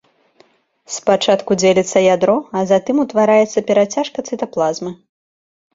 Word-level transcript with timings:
Спачатку 0.95 1.51
дзеліцца 1.61 1.97
ядро, 2.15 2.37
а 2.59 2.65
затым 2.73 3.05
утвараецца 3.05 3.67
перацяжка 3.71 4.19
цытаплазмы. 4.29 4.91